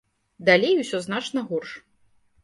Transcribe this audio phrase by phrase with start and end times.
[0.47, 1.75] Далей усё значна горш.